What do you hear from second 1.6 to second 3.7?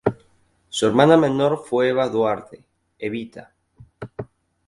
fue Eva Duarte, "Evita".